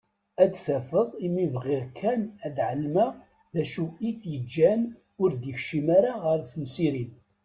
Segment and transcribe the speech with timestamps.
[0.43, 3.11] Ad tafeḍ imi bɣiɣ kan ad ɛelmeɣ
[3.53, 4.81] d acu i t-ittaǧǧan
[5.21, 7.11] ur d-ikeččem ara ɣer temsirin.